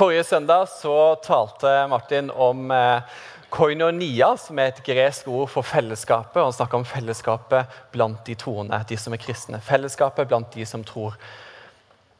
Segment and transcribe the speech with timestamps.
[0.00, 3.02] Forrige søndag så talte Martin om eh,
[3.52, 6.40] koinonia, som er et gresk ord for fellesskapet.
[6.40, 9.60] Han snakka om fellesskapet blant de troende, de som er kristne.
[9.60, 11.18] Fellesskapet blant de som tror.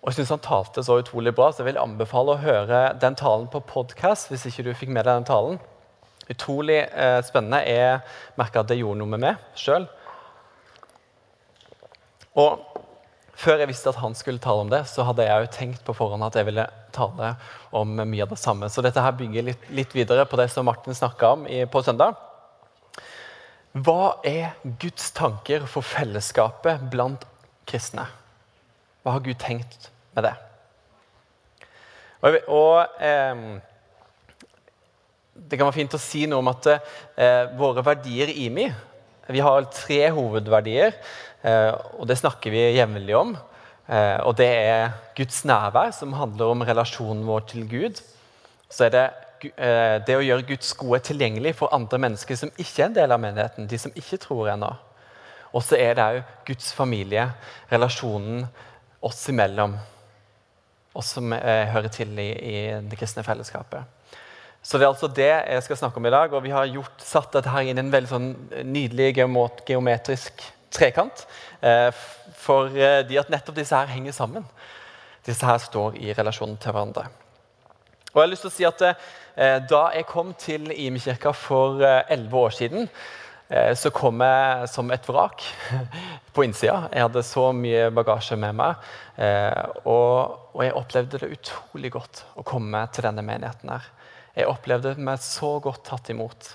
[0.02, 3.16] Og jeg synes Han talte så utrolig bra, så jeg vil anbefale å høre den
[3.16, 4.28] talen på podkast.
[4.28, 5.58] hvis ikke du fikk med deg den talen.
[6.28, 7.64] Utrolig eh, spennende.
[7.64, 8.00] Jeg
[8.36, 9.88] merka at det gjorde noe med meg sjøl.
[12.36, 12.69] Og
[13.40, 15.94] før jeg visste at han skulle tale om det, så hadde jeg jo tenkt på
[15.96, 17.34] forhånd at jeg ville tale
[17.76, 18.68] om mye av det samme.
[18.68, 21.82] Så dette her bygger litt, litt videre på det som Martin snakka om i, på
[21.86, 22.18] søndag.
[23.70, 27.24] Hva er Guds tanker for fellesskapet blant
[27.70, 28.08] kristne?
[29.04, 30.34] Hva har Gud tenkt med det?
[32.20, 33.44] Og, og eh,
[35.32, 38.66] Det kan være fint å si noe om at eh, våre verdier i IMI
[39.30, 40.98] Vi har tre hovedverdier.
[41.42, 43.34] Eh, og det snakker vi jevnlig om.
[43.88, 48.02] Eh, og det er Guds nærvær, som handler om relasjonen vår til Gud.
[48.70, 49.04] Så er det
[49.56, 53.16] eh, det å gjøre Guds gode tilgjengelig for andre mennesker som ikke er en del
[53.16, 53.68] av menigheten.
[53.68, 54.74] de som ikke tror ennå.
[55.52, 57.30] Og så er det òg Guds familie,
[57.72, 58.44] relasjonen
[59.02, 59.74] oss imellom.
[60.94, 62.54] Oss som hører til i, i,
[62.86, 63.82] det kristne fellesskapet.
[64.62, 66.32] Så Det er altså det jeg skal snakke om i dag.
[66.32, 68.30] og Vi har gjort, satt dette her inn i en veldig sånn
[68.62, 69.14] nydelig
[69.66, 71.26] geometrisk trekant.
[71.60, 71.90] Eh,
[72.40, 74.46] fordi eh, at nettopp disse her henger sammen.
[75.26, 77.08] Disse her står i relasjon til hverandre.
[78.10, 81.82] Og jeg har lyst til å si at eh, Da jeg kom til Imi-kirka for
[81.84, 82.88] elleve år siden,
[83.50, 85.42] så kom jeg som et vrak
[86.34, 86.84] på innsida.
[86.92, 88.84] Jeg hadde så mye bagasje med meg.
[89.90, 93.72] Og jeg opplevde det utrolig godt å komme til denne menigheten.
[93.72, 93.88] her.
[94.36, 96.52] Jeg opplevde meg så godt tatt imot.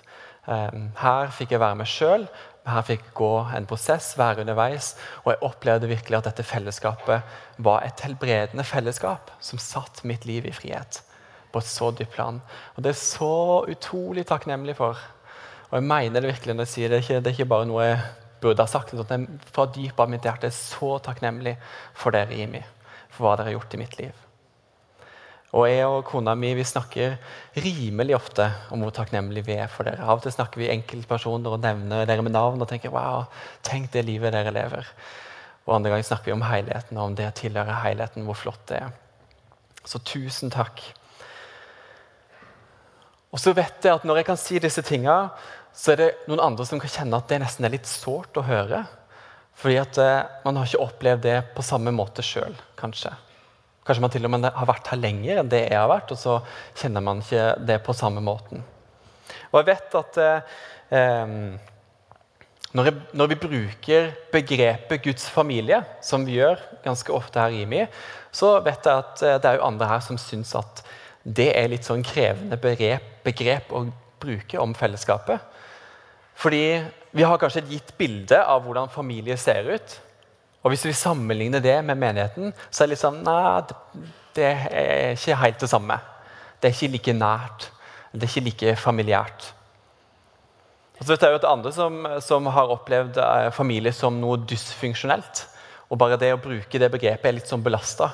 [0.48, 2.30] Her fikk jeg være meg sjøl,
[2.66, 7.36] her fikk gå en prosess, være underveis, og jeg opplevde virkelig at dette fellesskapet
[7.68, 11.02] var et helbredende fellesskap som satt mitt liv i frihet
[11.54, 12.42] på et så dypt plan.
[12.76, 15.00] Og Det er så utrolig takknemlig for.
[15.70, 17.04] Og jeg mener det virkelig når jeg sier det.
[17.04, 18.04] Ikke, det er ikke bare noe jeg
[18.42, 18.94] burde ha sagt.
[18.94, 21.58] men Fra dypet av mitt hjerte er jeg så takknemlig
[21.94, 22.64] for dere Imi,
[23.10, 24.25] for hva dere har gjort i mitt liv.
[25.56, 27.16] Og jeg og kona mi vi snakker
[27.64, 30.04] rimelig ofte om hvor takknemlige vi er for dere.
[30.04, 33.24] Av og til snakker vi enkeltpersoner og nevner dere med navn og tenker wow,
[33.64, 34.90] tenk det livet dere lever.
[35.66, 38.84] Og andre ganger snakker vi om helheten og om det tilhører helheten, hvor flott det
[38.84, 38.92] er.
[39.88, 40.84] Så tusen takk.
[43.32, 45.18] Og så vet jeg at når jeg kan si disse tinga,
[45.76, 48.44] så er det noen andre som kan kjenne at det nesten er litt sårt å
[48.48, 48.84] høre.
[49.56, 53.14] Fordi at eh, man har ikke opplevd det på samme måte sjøl, kanskje.
[53.86, 56.18] Kanskje man til og med har vært her lenger enn det jeg har vært, og
[56.18, 56.40] så
[56.78, 58.64] kjenner man ikke det på samme måten.
[59.52, 61.38] Og jeg vet at eh,
[62.76, 67.62] når, jeg, når, vi bruker begrepet Guds familie, som vi gjør ganske ofte her i
[67.64, 67.86] IMI,
[68.36, 70.82] så vet jeg at eh, det er jo andre her som syns at
[71.26, 73.86] det er litt sånn krevende begrep, begrep å
[74.22, 75.42] bruke om fellesskapet.
[76.36, 76.66] Fordi
[77.16, 79.96] vi har kanskje et gitt bilde av hvordan familie ser ut.
[80.66, 83.62] Og Hvis vi sammenligner det med menigheten, så er det litt sånn Nei,
[84.34, 86.00] det er ikke helt det samme.
[86.58, 87.68] Det er ikke like nært.
[88.12, 89.52] Det er ikke like familiært.
[90.96, 94.42] Og så vet jeg jo at andre som, som har opplevd eh, familie som noe
[94.48, 95.44] dysfunksjonelt.
[95.92, 98.10] Og bare det å bruke det begrepet er litt sånn belasta.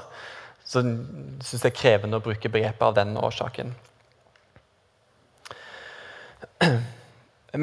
[0.68, 3.72] Så syns det er krevende å bruke begrepet av den årsaken.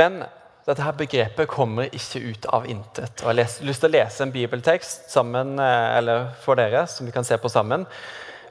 [0.00, 0.22] Men
[0.68, 3.22] dette her begrepet kommer ikke ut av intet.
[3.22, 7.12] Og Jeg har lyst til å lese en bibeltekst sammen, eh, for dere, som vi
[7.12, 7.86] kan se på sammen,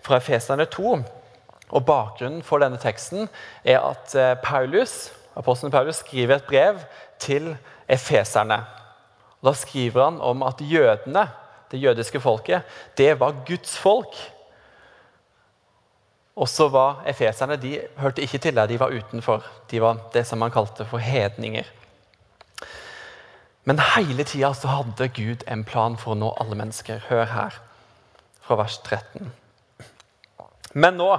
[0.01, 1.03] fra Efeserne 2.
[1.69, 3.29] Og Bakgrunnen for denne teksten
[3.63, 6.79] er at eh, Paulus, apostelen Paulus skriver et brev
[7.19, 7.55] til
[7.87, 8.63] efeserne.
[9.41, 11.27] Og da skriver han om at jødene,
[11.71, 12.63] det jødiske folket,
[12.97, 14.15] det var Guds folk.
[16.35, 19.43] Og så var efeserne de hørte ikke til der, de var utenfor.
[19.69, 21.65] De var det som man kalte for hedninger.
[23.67, 27.01] Men hele tida hadde Gud en plan for å nå alle mennesker.
[27.09, 27.55] Hør her,
[28.39, 29.27] fra vers 13.
[30.71, 31.09] Men nå,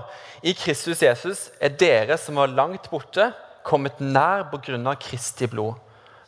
[0.40, 3.32] i Kristus Jesus, er dere som var langt borte,
[3.68, 4.94] kommet nær pga.
[4.96, 5.76] Kristi blod.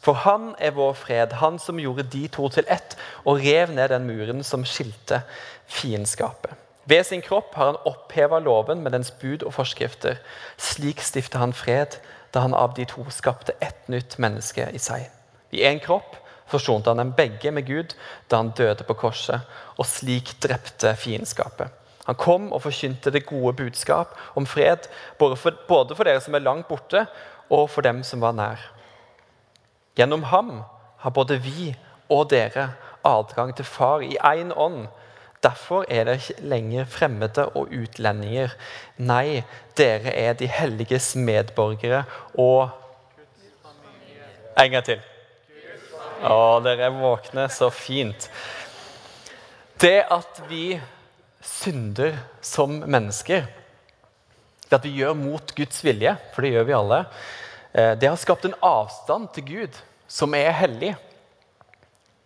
[0.01, 3.89] For han er vår fred, han som gjorde de to til ett og rev ned
[3.93, 5.23] den muren som skilte
[5.69, 6.53] fiendskapet.
[6.85, 10.21] Ved sin kropp har han oppheva loven med dens bud og forskrifter.
[10.57, 12.01] Slik stifta han fred
[12.33, 15.09] da han av de to skapte ett nytt menneske i seg.
[15.51, 16.17] I én kropp
[16.51, 17.95] forsonte han dem begge med Gud
[18.31, 19.47] da han døde på korset,
[19.79, 21.71] og slik drepte fiendskapet.
[22.07, 24.89] Han kom og forkynte det gode budskap om fred,
[25.19, 27.05] både for, både for dere som er langt borte,
[27.51, 28.63] og for dem som var nær.
[29.99, 30.63] Gjennom ham
[31.03, 31.75] har både vi
[32.11, 32.73] og dere
[33.07, 34.89] adgang til Far i én ånd.
[35.43, 38.55] Derfor er dere ikke lenger fremmede og utlendinger.
[38.99, 39.43] Nei,
[39.77, 42.05] dere er de helliges medborgere
[42.35, 42.77] og
[44.59, 44.99] En gang til.
[46.21, 47.47] Å, dere er våkne.
[47.49, 48.29] Så fint.
[49.81, 50.75] Det at vi
[51.41, 53.47] synder som mennesker,
[54.69, 56.99] det at vi gjør mot Guds vilje, for det gjør vi alle,
[57.73, 59.81] eh, det har skapt en avstand til Gud
[60.11, 60.93] som er hellig.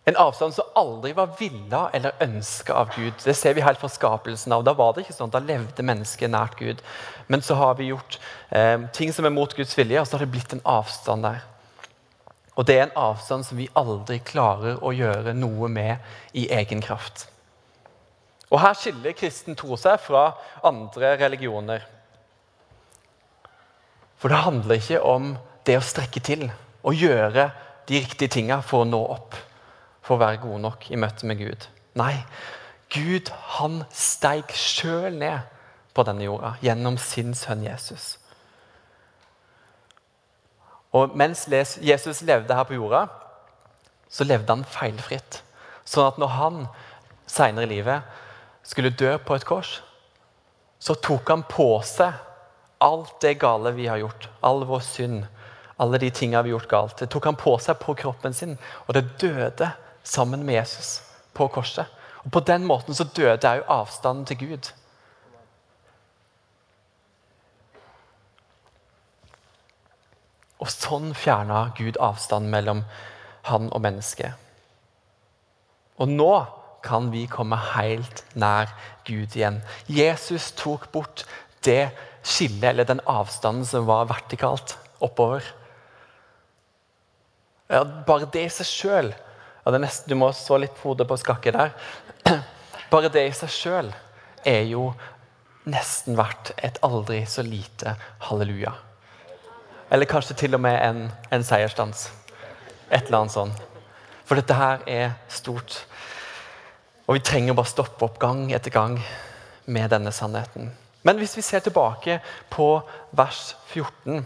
[0.05, 3.15] En avstand som aldri var villa eller ønska av Gud.
[3.23, 4.67] Det ser vi helt fra skapelsen av.
[4.67, 6.83] Da var det ikke sånn, da levde mennesket nært Gud.
[7.27, 8.19] Men så har vi gjort
[8.51, 11.41] eh, ting som er mot Guds vilje, og så har det blitt en avstand der.
[12.55, 15.97] Og det er en avstand som vi aldri klarer å gjøre noe med
[16.33, 17.27] i egen kraft.
[18.51, 20.29] Og Her skiller kristen tro seg fra
[20.63, 21.83] andre religioner.
[24.21, 25.33] For det handler ikke om
[25.67, 26.47] det å strekke til
[26.85, 27.49] og gjøre
[27.89, 29.35] de riktige tinga for å nå opp
[30.05, 31.65] for å være gode nok i møte med Gud.
[31.97, 32.13] Nei,
[32.93, 35.49] Gud han steig sjøl ned
[35.95, 38.15] på denne jorda gjennom sin sønn Jesus.
[40.95, 41.45] Og Mens
[41.81, 43.05] Jesus levde her på jorda,
[44.09, 45.41] så levde han feilfritt.
[45.85, 46.61] Sånn at når han
[47.29, 49.79] seinere i livet skulle dø på et kors,
[50.79, 52.13] så tok han på seg
[52.85, 55.25] alt det gale vi har gjort, all vår synd,
[55.81, 56.97] alle de tinga vi har gjort galt.
[57.01, 58.55] Det tok han på seg på kroppen sin,
[58.85, 59.71] og det døde
[60.05, 60.99] sammen med Jesus
[61.35, 61.89] på korset.
[62.23, 64.71] Og På den måten så døde òg avstanden til Gud.
[70.63, 72.83] Og sånn fjerna Gud avstanden mellom
[73.49, 74.33] han og mennesket.
[75.99, 76.31] Og nå
[76.85, 78.71] kan vi komme helt nær
[79.07, 79.61] Gud igjen.
[79.89, 81.25] Jesus tok bort
[81.65, 81.89] det
[82.25, 85.45] skillet, eller den avstanden som var vertikalt oppover.
[87.69, 89.07] Ja, bare det i seg sjøl
[89.65, 89.71] ja,
[90.05, 91.71] Du må så litt hodet på skakke der.
[92.91, 93.87] Bare det i seg sjøl
[94.45, 94.91] er jo
[95.65, 97.95] nesten verdt et aldri så lite
[98.27, 98.75] halleluja.
[99.91, 102.07] Eller kanskje til og med en, en seiersdans.
[102.91, 103.61] Et eller annet sånt.
[104.25, 105.83] For dette her er stort.
[107.05, 108.97] Og vi trenger bare stoppe opp gang etter gang
[109.65, 110.71] med denne sannheten.
[111.05, 112.17] Men hvis vi ser tilbake
[112.49, 112.69] på
[113.13, 114.25] vers 14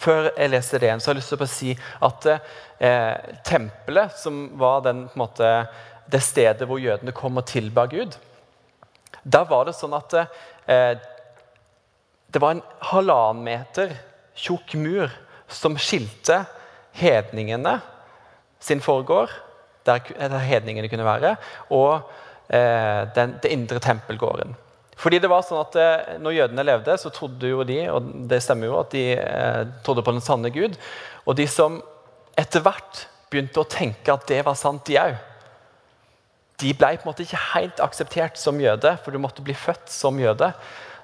[0.00, 1.70] før jeg leser det så har jeg lyst til å si
[2.06, 3.14] at eh,
[3.46, 5.48] tempelet, som var den, måte,
[6.10, 8.16] det stedet hvor jødene kom og tilba Gud
[9.22, 10.94] Der var det sånn at eh,
[12.30, 13.94] det var en halvannen meter
[14.40, 15.12] tjukk mur
[15.50, 16.42] som skilte
[16.96, 17.78] hedningene
[18.60, 19.32] sin forgård,
[19.86, 21.36] der, der hedningene kunne være,
[21.72, 22.10] og
[22.48, 24.56] eh, den, det indre tempelgården.
[25.00, 28.42] Fordi det var sånn at eh, når jødene levde, så trodde jo de og det
[28.44, 30.76] stemmer jo, at de eh, trodde på den sanne Gud.
[31.24, 31.80] Og de som
[32.38, 35.16] etter hvert begynte å tenke at det var sant, de òg,
[36.60, 39.88] de ble på en måte ikke helt akseptert som jøde, for du måtte bli født
[39.88, 40.50] som jøde.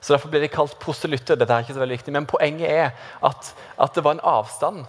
[0.01, 1.39] Så Derfor ble de kalt proselytter.
[1.39, 2.91] Dette er ikke så veldig viktig, Men poenget er
[3.25, 4.85] at, at det var en avstand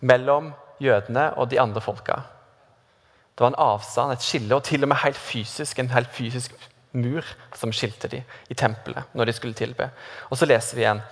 [0.00, 2.20] mellom jødene og de andre folka.
[3.34, 6.54] Det var en avstand, et skille, og til og med helt fysisk, en helt fysisk
[6.92, 9.90] mur som skilte dem i tempelet når de skulle tilbe.
[10.30, 11.02] Og så leser vi igjen.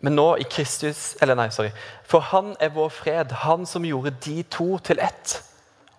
[0.00, 1.70] Men nå i Kristus eller nei, sorry.
[2.08, 5.36] For han er vår fred, han som gjorde de to til ett,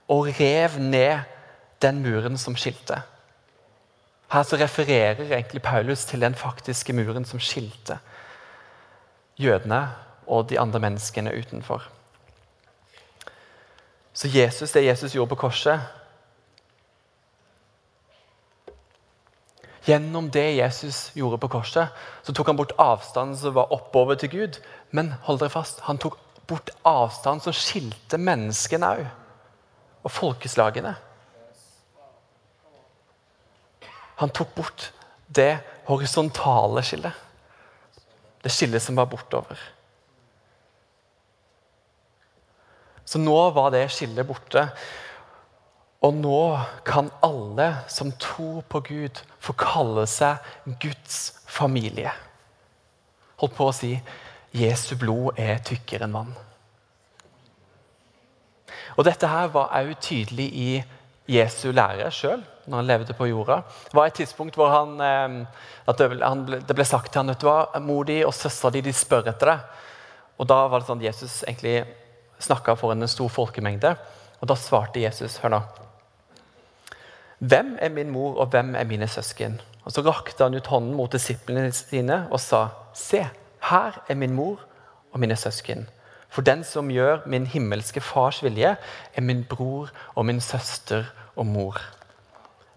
[0.10, 1.22] og rev ned
[1.82, 3.02] den muren som skilte.
[4.31, 8.00] Her så refererer egentlig Paulus til den faktiske muren som skilte
[9.40, 9.90] jødene
[10.28, 11.83] og de andre menneskene utenfor.
[14.14, 15.81] Så Jesus, det Jesus gjorde på korset,
[19.81, 21.90] Gjennom det Jesus gjorde på korset,
[22.23, 24.59] så tok han bort avstanden som var oppover til Gud.
[24.94, 28.92] Men hold dere fast, han tok bort avstanden som skilte menneskene.
[30.06, 30.94] Og folkeslagene.
[34.21, 34.87] Han tok bort
[35.28, 35.56] det
[35.87, 37.13] horisontale skillet.
[38.42, 39.59] Det skillet som var bortover.
[43.06, 44.68] Så nå var det skillet borte.
[46.06, 46.42] Og nå
[46.85, 50.42] kan alle som tror på Gud, få kalle seg
[50.81, 51.18] Guds
[51.49, 52.13] familie.
[53.42, 53.92] Holdt på å si
[54.54, 56.33] Jesu blod er tykkere enn vann.
[58.97, 60.71] Og Dette her var også tydelig i
[61.31, 63.61] Jesu lære sjøl, når han levde på jorda.
[63.88, 68.04] Det var et tidspunkt hvor han, eh, det ble sagt til vet du hva, Mor
[68.06, 69.59] di og søstera di de spør etter deg.
[70.40, 71.85] Og Da var det sånn at Jesus egentlig
[72.40, 73.95] snakka foran en stor folkemengde.
[74.42, 75.61] Og Da svarte Jesus hør nå,
[77.42, 79.61] hvem er min mor, og hvem er mine søsken?
[79.85, 83.23] Og Så rakte han ut hånden mot disiplene sine og sa, Se,
[83.61, 84.59] her er min mor
[85.14, 85.88] og mine søsken.
[86.30, 88.76] For den som gjør min himmelske fars vilje,
[89.16, 91.80] er min bror og min søster og mor.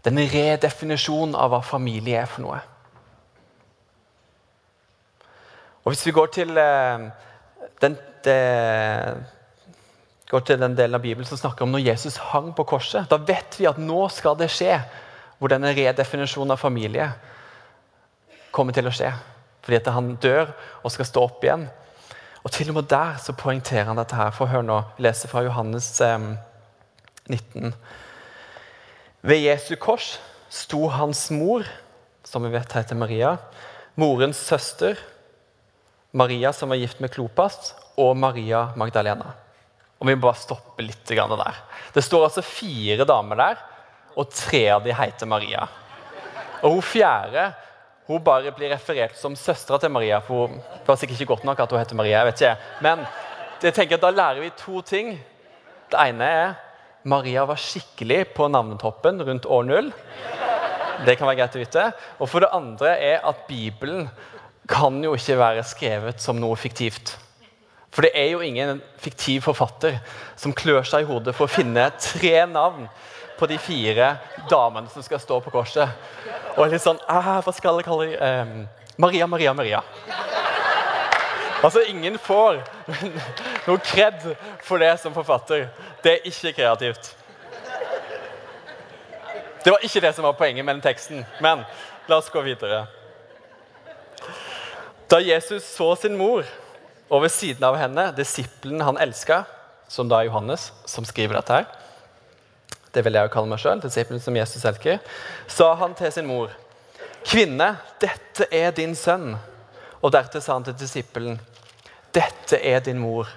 [0.04, 2.61] Det er en redefinisjon av hva familie er for noe.
[5.84, 7.06] Og Hvis vi går til eh,
[7.80, 8.37] den, de,
[10.30, 13.16] går til den delen av Bibelen som snakker om når Jesus hang på korset, da
[13.20, 14.78] vet vi at nå skal det skje,
[15.38, 17.11] hvor denne redefinisjonen av familie
[18.54, 19.11] kommer til å skje.
[19.64, 21.66] Fordi at han dør og skal stå opp igjen.
[22.44, 24.16] Og Til og med der så poengterer han dette.
[24.16, 24.30] her.
[24.30, 26.18] For hør nå, vi leser fra Johannes eh,
[27.28, 27.73] 19.
[29.25, 30.19] Ved Jesu kors
[30.52, 31.64] sto hans mor,
[32.25, 33.37] som vi vet heter Maria,
[33.97, 34.99] morens søster,
[36.12, 39.33] Maria som var gift med Klopas, og Maria Magdalena.
[39.99, 41.61] Og Vi må bare stoppe litt der.
[41.95, 43.62] Det står altså fire damer der,
[44.14, 45.64] og tre av dem heter Maria.
[46.62, 47.52] Og hun fjerde
[48.07, 50.21] hun bare blir referert som søstera til Maria.
[50.21, 52.19] for Det var sikkert ikke godt nok at hun heter Maria.
[52.19, 52.57] jeg vet ikke.
[52.81, 53.07] Men
[53.62, 55.25] jeg tenker at da lærer vi to ting.
[55.90, 56.54] Det ene er
[57.04, 59.90] Maria var skikkelig på navnetoppen rundt år null.
[61.04, 61.82] Det kan være greit å vite.
[62.16, 64.08] Og for det andre er at Bibelen
[64.70, 67.18] kan jo ikke være skrevet som noe fiktivt.
[67.94, 70.00] For det er jo ingen fiktiv forfatter
[70.40, 72.88] som klør seg i hodet for å finne tre navn
[73.38, 74.14] på de fire
[74.50, 75.92] damene som skal stå på korset.
[76.56, 78.16] Og litt sånn Hva skal jeg kalle dem?
[78.16, 79.82] Eh, Maria, Maria, Maria.
[81.64, 82.61] Altså, Ingen får
[83.66, 84.26] noe kred
[84.64, 85.68] for det som forfatter.
[86.04, 87.14] Det er ikke kreativt.
[89.64, 91.62] Det var ikke det som var poenget med den teksten, men
[92.09, 92.83] la oss gå videre.
[95.09, 96.44] Da Jesus så sin mor,
[97.09, 99.47] og ved siden av henne disippelen han elska,
[99.88, 101.73] som da er Johannes, som skriver dette her
[102.94, 105.00] det vil jeg jo kalle meg sjøl, disippelen som Jesus elsker,
[105.50, 106.52] sa han til sin mor,
[107.25, 109.37] 'Kvinne, dette er din sønn.'
[110.02, 111.40] Og deretter sa han til disippelen,
[112.14, 113.28] 'Dette er din mor.'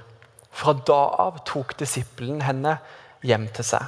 [0.58, 2.80] Fra da av tok disippelen henne
[3.22, 3.84] hjem til seg.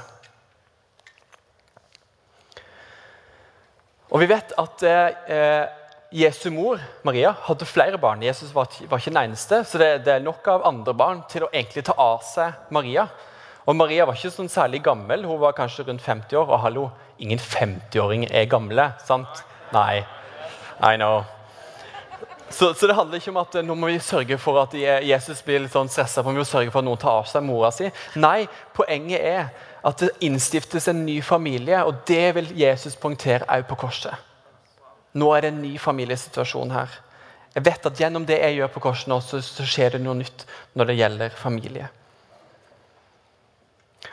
[4.10, 5.66] Og Vi vet at eh,
[6.10, 8.22] Jesu mor, Maria, hadde flere barn.
[8.22, 11.46] Jesus var, var ikke den eneste, så det, det, er nok av andre barn til
[11.46, 13.06] å egentlig ta av seg Maria.
[13.70, 16.50] Og Maria var ikke sånn særlig gammel, hun var kanskje rundt 50 år.
[16.50, 16.88] Og hallo,
[17.22, 19.44] ingen 50-åring er gamle, sant?
[19.74, 20.02] Nei.
[20.82, 21.22] I know.
[22.50, 25.62] Så, så, det handler ikke om at nå må vi sørge for at Jesus blir
[25.62, 27.86] litt sånn stressa vi må sørge for at noen tar av seg mora si.
[28.18, 33.68] Nei, poenget er at det innstiftes en ny familie, og det vil Jesus poengtere òg
[33.70, 34.18] på korset.
[35.14, 36.98] Nå er det en ny familiesituasjon her.
[37.54, 40.18] Jeg vet at Gjennom det jeg gjør på korset nå, så, så skjer det noe
[40.20, 40.44] nytt
[40.78, 41.88] når det gjelder familie.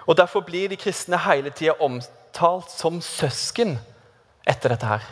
[0.07, 3.77] Og Derfor blir de kristne hele tida omtalt som søsken
[4.47, 4.87] etter dette.
[4.87, 5.03] her,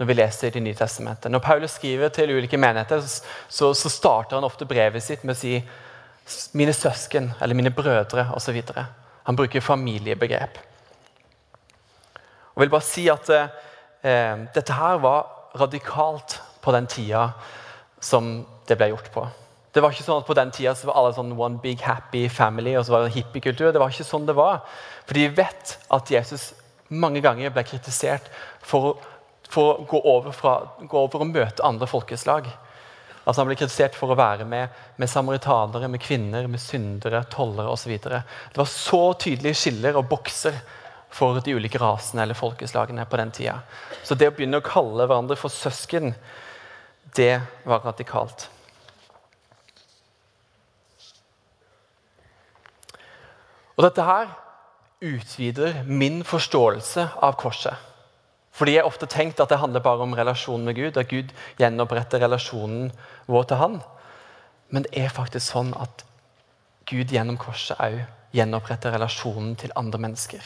[0.00, 1.30] Når vi leser Det nye testamentet.
[1.30, 3.02] Når Paulus skriver til ulike menigheter,
[3.48, 5.60] så, så starter han ofte brevet sitt med å si
[6.54, 8.62] 'mine søsken' eller 'mine brødre' osv.
[9.24, 10.58] Han bruker familiebegrep.
[12.56, 15.26] Jeg vil bare si at eh, Dette her var
[15.60, 17.30] radikalt på den tida
[18.00, 19.26] som det ble gjort på.
[19.74, 22.76] Det var ikke sånn at På den tida var alle sånn one big happy family
[22.76, 23.72] og så var det hippiekultur.
[23.72, 24.64] Det var ikke sånn det var.
[25.06, 26.54] Fordi vi vet at Jesus
[26.88, 28.26] mange ganger ble kritisert
[28.60, 29.19] for, for
[29.58, 32.46] å gå over, fra, gå over og møte andre folkeslag.
[33.24, 37.72] Altså Han ble kritisert for å være med, med samaritanere, med kvinner, med syndere, tollere
[37.72, 37.96] osv.
[38.00, 40.56] Det var så tydelige skiller og bokser
[41.10, 43.58] for de ulike rasene eller folkeslagene på den tida.
[44.06, 46.14] Så det å begynne å kalle hverandre for søsken,
[47.16, 48.46] det var radikalt.
[53.76, 54.32] Og Dette her
[55.00, 57.89] utvider min forståelse av korset.
[58.60, 62.20] Fordi jeg ofte tenkt at det handler bare om relasjonen med Gud, at Gud gjenoppretter
[62.20, 62.90] relasjonen
[63.24, 63.76] vår til Han.
[64.68, 66.02] Men det er faktisk sånn at
[66.90, 68.02] Gud gjennom korset òg
[68.36, 70.42] gjenoppretter relasjonen til andre mennesker.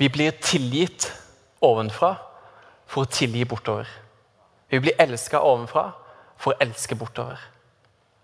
[0.00, 1.10] Vi blir tilgitt
[1.60, 2.14] ovenfra
[2.88, 3.90] for å tilgi bortover.
[4.72, 5.90] Vi blir elska ovenfra
[6.40, 7.36] for å elske bortover.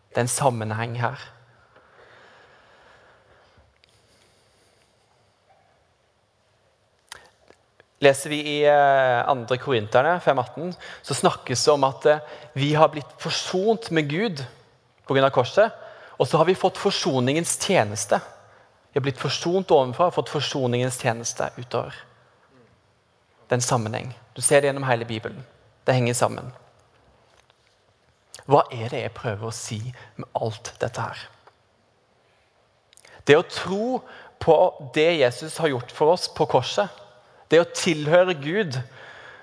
[0.09, 1.21] Det er en sammenheng her.
[8.01, 9.55] Leser vi i 2.
[9.55, 12.23] Eh, Korinterne 5,18, så snakkes det om at eh,
[12.57, 14.41] vi har blitt forsont med Gud
[15.07, 15.31] pga.
[15.31, 15.73] korset.
[16.17, 18.21] Og så har vi fått forsoningens tjeneste.
[18.93, 21.95] Vi har blitt forsont ovenfra og fått forsoningens tjeneste utover.
[23.47, 24.15] Det er en sammenheng.
[24.35, 25.45] Du ser det gjennom hele Bibelen.
[25.85, 26.53] Det henger sammen.
[28.51, 29.81] Hva er det jeg prøver å si
[30.17, 31.21] med alt dette her?
[33.29, 34.01] Det å tro
[34.41, 34.57] på
[34.95, 36.89] det Jesus har gjort for oss på korset,
[37.51, 38.79] det å tilhøre Gud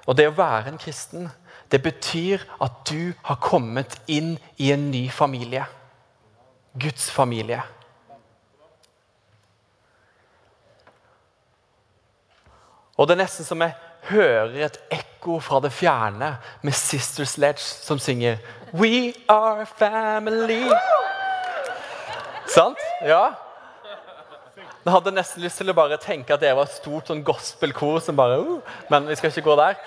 [0.07, 1.27] og det å være en kristen,
[1.71, 5.65] det betyr at du har kommet inn i en ny familie.
[6.79, 7.59] Guds familie.
[12.97, 13.75] Og det er nesten som jeg
[14.09, 16.31] hører et ekko fra det fjerne
[16.63, 18.39] med Sister Sledge som synger
[18.73, 20.63] We are family.
[22.47, 22.79] Sant?
[23.05, 23.46] Ja.
[24.88, 27.98] Jeg hadde nesten lyst til å bare tenke at det var et stort sånn gospelkor
[28.00, 29.82] som bare uh, Men vi skal ikke gå der.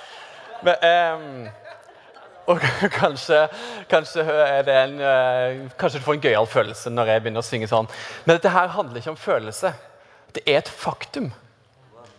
[0.61, 1.47] Men, um,
[2.52, 2.66] og
[3.00, 3.38] kanskje,
[3.88, 4.26] kanskje,
[4.61, 7.88] en, uh, kanskje, du får en gøyal følelse når jeg begynner å synge sånn.
[8.26, 9.73] Men dette her handler ikke om følelse.
[10.37, 11.30] Det er et faktum.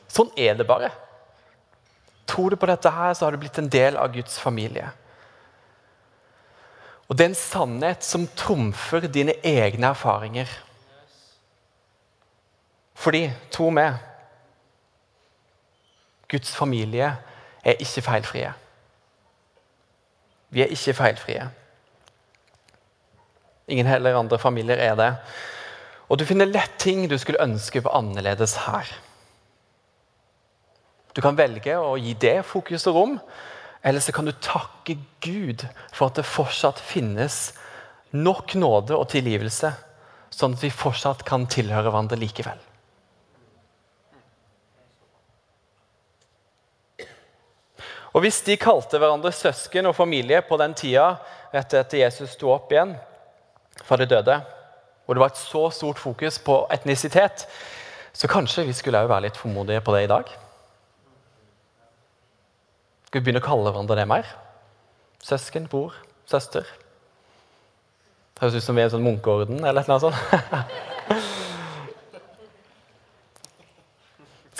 [0.09, 0.89] Sånn er det bare.
[2.25, 4.89] Tror du på dette, her, så har du blitt en del av Guds familie.
[7.05, 10.49] Og det er en sannhet som trumfer dine egne erfaringer.
[13.01, 13.97] Fordi, tro meg
[16.31, 17.09] Guds familie
[17.65, 18.51] er ikke feilfrie.
[20.51, 21.47] Vi er ikke feilfrie.
[23.71, 25.09] Ingen heller andre familier er det.
[26.11, 28.87] Og du finner lett ting du skulle ønske var annerledes her.
[31.15, 33.19] Du kan velge å gi det fokus og rom,
[33.83, 37.51] eller så kan du takke Gud for at det fortsatt finnes
[38.11, 39.71] nok nåde og tilgivelse,
[40.31, 42.59] sånn at vi fortsatt kan tilhøre hverandre likevel.
[48.11, 51.15] Og Hvis de kalte hverandre søsken og familie på den tida
[51.55, 52.93] etter Jesus sto opp igjen
[53.87, 54.35] fra de døde,
[55.07, 57.47] og det var et så stort fokus på etnisitet,
[58.13, 60.27] så kanskje vi skulle være litt formodige på det i dag?
[63.07, 64.27] Skal vi begynne å kalle hverandre det mer?
[65.23, 65.95] Søsken, bror,
[66.27, 66.67] søster?
[68.41, 70.17] Høres ut som vi er en sånn munkeorden eller noe sånt.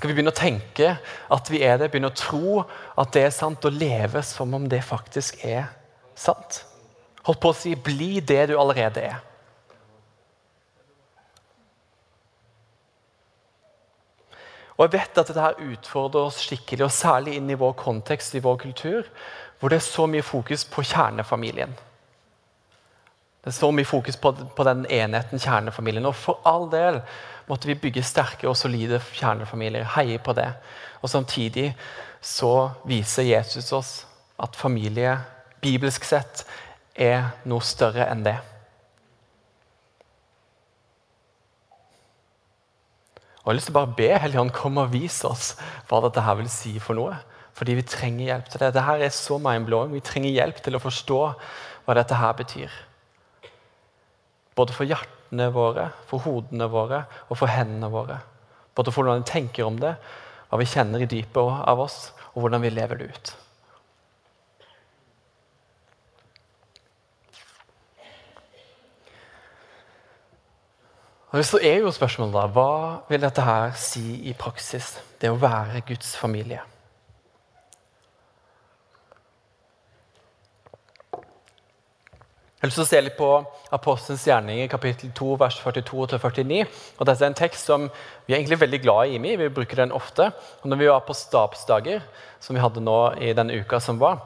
[0.01, 0.95] Skal vi begynne å tenke
[1.29, 2.63] at vi er det, begynne å tro
[2.97, 5.67] at det er sant, og leve som om det faktisk er
[6.17, 6.63] sant?
[7.27, 9.19] Holdt på å si 'bli det du allerede er'.
[14.73, 18.33] Og jeg vet at dette her utfordrer oss skikkelig, og særlig inn i vår kontekst,
[18.33, 19.05] i vår kultur,
[19.59, 21.77] hvor det er så mye fokus på kjernefamilien.
[23.41, 26.05] Det er så mye fokus på, på den enheten, kjernefamilien.
[26.05, 26.99] Og for all del
[27.49, 29.87] måtte vi bygge sterke og solide kjernefamilier.
[29.95, 30.51] Heie på det.
[31.01, 31.71] Og Samtidig
[32.21, 33.91] så viser Jesus oss
[34.41, 35.17] at familie,
[35.61, 36.45] bibelsk sett,
[36.93, 38.35] er noe større enn det.
[43.41, 45.55] Og Jeg har lyst til å bare be Helligånd komme og vise oss
[45.89, 47.17] hva dette her vil si for noe.
[47.57, 48.69] Fordi vi trenger hjelp til det.
[48.77, 49.97] Dette er så mind-blowing.
[49.97, 51.19] Vi trenger hjelp til å forstå
[51.87, 52.69] hva dette her betyr.
[54.57, 58.19] Både for hjertene våre, for hodene våre og for hendene våre.
[58.75, 59.95] Både for hvordan vi tenker om det,
[60.49, 63.33] hva vi kjenner i dypet av oss, og hvordan vi lever det ut.
[71.31, 72.71] Og Så er jo spørsmålet da, Hva
[73.07, 76.59] vil dette her si i praksis, det å være Guds familie?
[82.61, 83.27] Jeg har lyst til å se litt på
[83.73, 86.59] Apostelens gjerning i kapittel 2, vers 42-49.
[86.99, 89.15] og Dette er en tekst som vi er egentlig veldig glad i.
[89.17, 90.27] Vi bruker den ofte.
[90.61, 92.03] Og når vi var på stabsdager,
[92.37, 94.19] som vi hadde nå i den uka som var,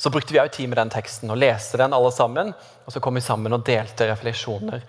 [0.00, 2.54] så brukte vi også tid med den teksten og leste den alle sammen.
[2.86, 4.80] Og så kom vi sammen og delte refleksjoner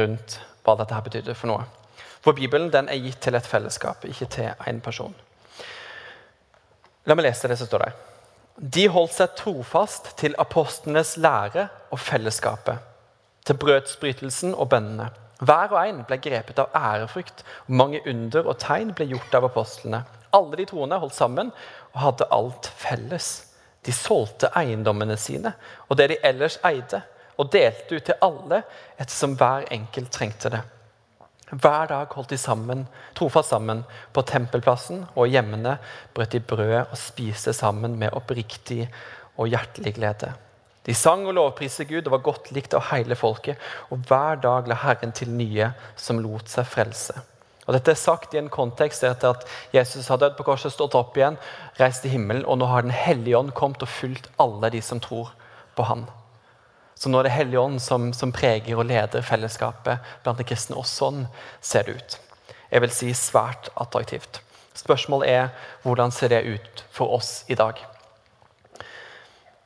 [0.00, 1.68] rundt hva dette her betydde for noe.
[2.18, 5.14] For Bibelen den er gitt til et fellesskap, ikke til én person.
[7.06, 7.96] La meg lese det som står der.
[8.54, 12.78] De holdt seg trofast til apostlenes lære og fellesskapet,
[13.42, 15.08] til brødsbrytelsen og bønnene.
[15.42, 19.48] Hver og en ble grepet av ærefrykt, og mange under og tegn ble gjort av
[19.48, 20.04] apostlene.
[20.30, 21.50] Alle de troende holdt sammen
[21.92, 23.32] og hadde alt felles.
[23.84, 25.56] De solgte eiendommene sine
[25.88, 27.02] og det de ellers eide,
[27.36, 28.62] og delte ut til alle
[28.94, 30.62] ettersom hver enkelt trengte det.
[31.54, 35.76] Hver dag holdt de sammen, trofast sammen på tempelplassen, og hjemmene
[36.14, 38.88] brøt de brødet og spiste sammen med oppriktig
[39.36, 40.32] og hjertelig glede.
[40.86, 44.66] De sang og lovpriste Gud og var godt likt av hele folket, og hver dag
[44.68, 47.14] la Herren til nye som lot seg frelse.
[47.64, 50.96] Og Dette er sagt i en kontekst etter at Jesus har dødd på korset, stått
[50.98, 51.38] opp igjen,
[51.78, 55.00] reist til himmelen, og nå har Den hellige ånd kommet og fulgt alle de som
[55.00, 55.32] tror
[55.76, 56.04] på Han.
[57.04, 60.78] Så nå er det Hellige Ånd som, som, preger og leder fellesskapet blant de kristne.
[60.80, 61.26] Og sånn
[61.60, 62.14] ser det ut.
[62.70, 64.38] Jeg vil si svært attraktivt.
[64.72, 65.50] Spørsmålet er
[65.82, 67.76] hvordan ser det ut for oss i dag?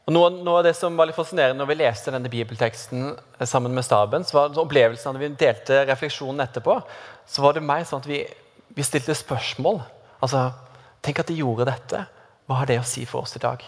[0.09, 3.15] Og noe, noe, av det som var litt fascinerende når vi leste denne bibelteksten
[3.47, 6.81] sammen med staben, så var opplevelsen når vi delte refleksjonen etterpå,
[7.23, 8.25] så var det mer sånn at vi,
[8.75, 9.85] vi stilte spørsmål.
[10.19, 10.49] Altså,
[11.07, 12.03] Tenk at de gjorde dette.
[12.51, 13.63] Hva har det å si for oss i dag?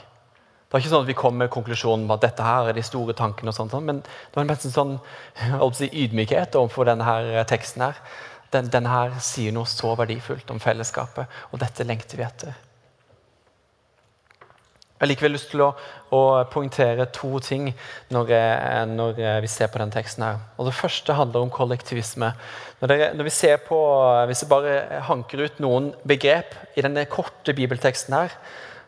[0.71, 2.83] Det var ikke sånn at vi kom med konklusjonen om at dette her er de
[2.87, 4.93] store tankene, og sånt, men det var en sånn
[5.75, 7.83] si, ydmykhet overfor denne her teksten.
[7.89, 7.99] her.
[8.55, 12.55] Den, denne her sier noe så verdifullt om fellesskapet, og dette lengter vi etter.
[15.01, 15.73] Jeg har likevel lyst til å,
[16.15, 16.23] å
[16.55, 17.71] poengtere to ting
[18.15, 18.33] når,
[18.95, 20.23] når, vi ser på denne teksten.
[20.23, 20.43] her.
[20.55, 22.31] Og Det første handler om kollektivisme.
[22.79, 23.79] Når, dere, når vi ser på,
[24.29, 28.37] Hvis jeg bare hanker ut noen begrep i denne korte bibelteksten, her,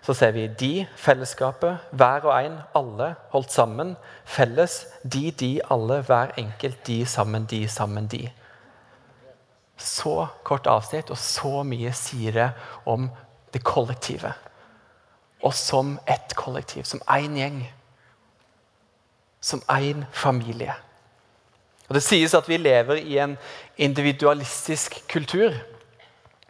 [0.02, 6.00] så ser vi de, fellesskapet, hver og en, alle, holdt sammen, felles, de, de, alle,
[6.06, 8.24] hver enkelt, de sammen, de sammen, de.
[9.78, 12.48] Så kort avsnitt, og så mye sier det
[12.86, 13.10] om
[13.54, 14.34] det kollektive
[15.42, 17.72] og som ett kollektiv, som én gjeng.
[19.40, 20.74] Som én familie.
[21.88, 23.36] Og Det sies at vi lever i en
[23.76, 25.52] individualistisk kultur.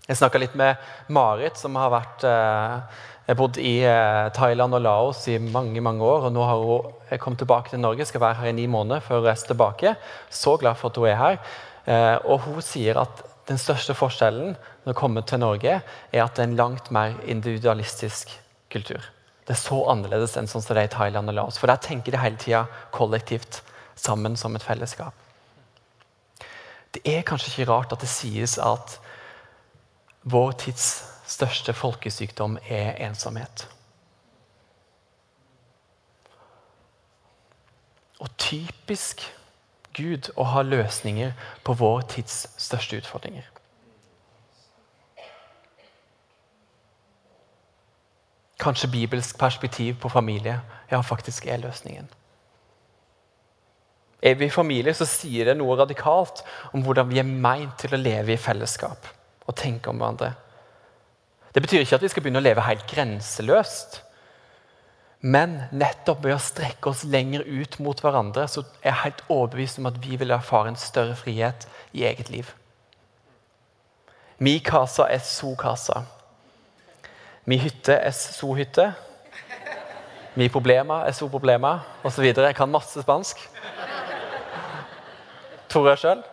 [0.08, 0.76] Jeg snakka litt med
[1.08, 2.80] Marit, som har vært, eh,
[3.38, 6.26] bodd i eh, Thailand og Laos i mange mange år.
[6.26, 9.20] og Nå har hun kommet tilbake til Norge, skal være her i ni måneder før
[9.20, 9.94] hun reiser tilbake.
[10.30, 11.38] Så glad for at hun er her.
[11.86, 14.54] Eh, og Hun sier at den største forskjellen
[14.84, 15.80] når hun kommer til Norge,
[16.12, 18.30] er at det er en langt mer individualistisk
[18.70, 19.02] kultur.
[19.46, 21.58] Det er så annerledes enn sånn som det er i Thailand og Laos.
[21.58, 23.62] For der tenker de hele tida kollektivt,
[23.94, 25.14] sammen som et fellesskap.
[26.94, 28.98] Det er kanskje ikke rart at det sies at
[30.22, 30.86] vår tids
[31.32, 33.66] største folkesykdom er ensomhet.
[38.22, 39.24] Og typisk
[39.96, 41.32] Gud å ha løsninger
[41.66, 43.48] på vår tids største utfordringer.
[48.62, 52.06] Kanskje bibelsk perspektiv på familie ja, faktisk er løsningen.
[54.22, 57.96] Er vi i familie, så sier det noe radikalt om hvordan vi er meint til
[57.96, 59.08] å leve i fellesskap
[59.42, 60.30] og tenke om hverandre.
[61.54, 64.00] Det betyr ikke at vi skal begynne å leve helt grenseløst.
[65.22, 69.78] Men nettopp ved å strekke oss lenger ut mot hverandre, så er jeg helt overbevist
[69.78, 72.50] om at vi vil erfare en større frihet i eget liv.
[74.42, 76.02] Mi casa es so casa.
[77.46, 78.88] Mi hytte es so hytte.
[80.34, 82.24] Mi problema es so problema, osv.
[82.24, 83.44] Jeg kan masse spansk.
[85.68, 86.24] Tror jeg sjøl.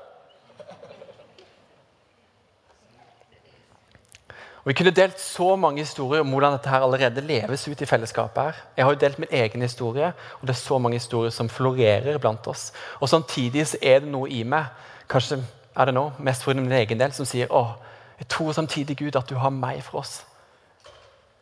[4.65, 8.43] Vi kunne delt så mange historier om hvordan dette her allerede leves ut i fellesskapet.
[8.43, 8.56] her.
[8.78, 12.17] Jeg har jo delt min egen historie, og det er så mange historier som florerer
[12.17, 12.74] blant oss.
[13.00, 14.65] Og Samtidig så er det noe i meg,
[15.10, 15.43] kanskje
[15.76, 17.74] er det nå, mest for min egen del, som sier å,
[18.19, 20.26] jeg tror samtidig Gud at du har meg for oss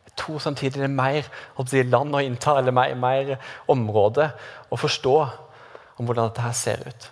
[0.06, 1.26] Jeg tror samtidig det er mer
[1.66, 4.30] si, land å innta, eller mer, mer område
[4.70, 5.14] å forstå
[5.98, 7.08] om hvordan dette her ser ut.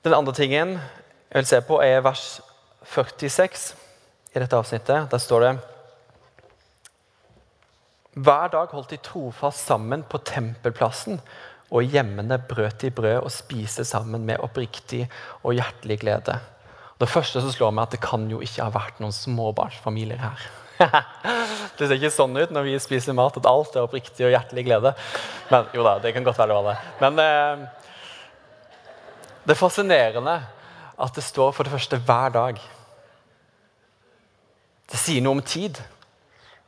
[0.00, 0.78] Den andre tingen
[1.30, 2.40] jeg vil se på, er vers
[2.88, 3.74] 46
[4.32, 5.10] i dette avsnittet.
[5.12, 5.50] Der står det
[8.16, 11.20] Hver dag holdt de trofast sammen på tempelplassen,
[11.70, 15.04] og i hjemmene brøt de brød og spiste sammen med oppriktig
[15.44, 16.38] og hjertelig glede.
[17.00, 20.48] Det første som slår meg, at det kan jo ikke ha vært noen småbarnsfamilier her.
[21.76, 24.64] det ser ikke sånn ut når vi spiser mat, at alt er oppriktig og hjertelig
[24.66, 24.94] glede.
[25.52, 26.76] Men jo da, det kan godt være det var det.
[27.04, 27.68] Men eh,
[29.50, 30.36] det er fascinerende
[31.00, 32.58] at det står for det første hver dag.
[34.86, 35.80] Det sier noe om tid.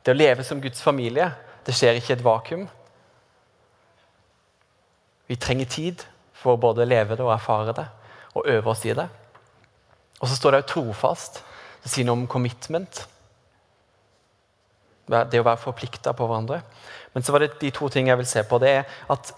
[0.03, 1.29] Det å leve som Guds familie,
[1.63, 2.65] det skjer ikke i et vakuum.
[5.31, 6.03] Vi trenger tid
[6.35, 7.87] for både å leve det og erfare det
[8.33, 9.07] og øve oss i det.
[10.19, 11.39] Og så står det jo trofast.
[11.85, 13.05] Det sier noe om commitment.
[15.07, 16.59] Det å være forplikta på hverandre.
[17.15, 18.59] Men så var det de to tingene jeg vil se på.
[18.59, 19.33] det er at,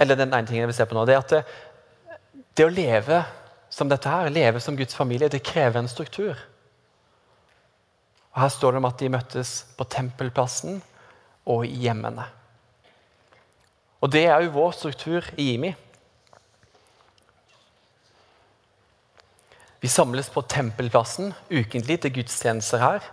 [0.00, 1.60] eller den ene tingen jeg vil se på nå, det er at
[2.54, 3.24] det å leve
[3.70, 6.38] som dette her, leve som Guds familie, det krever en struktur.
[8.34, 10.82] Og Her står det om at de møttes på tempelplassen
[11.50, 12.26] og i hjemmene.
[14.02, 15.74] Og Det er jo vår struktur i IMI.
[19.80, 23.04] Vi samles på Tempelplassen ukentlig til gudstjenester her.